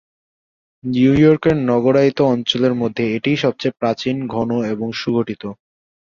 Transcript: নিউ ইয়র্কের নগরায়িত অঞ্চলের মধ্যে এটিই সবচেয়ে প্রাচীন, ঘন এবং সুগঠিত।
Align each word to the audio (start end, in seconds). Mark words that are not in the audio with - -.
নিউ 0.83 1.11
ইয়র্কের 1.13 1.57
নগরায়িত 1.69 2.19
অঞ্চলের 2.33 2.73
মধ্যে 2.73 3.03
এটিই 3.15 3.37
সবচেয়ে 3.37 3.77
প্রাচীন, 3.79 4.15
ঘন 4.27 4.49
এবং 4.73 4.87
সুগঠিত। 4.93 5.43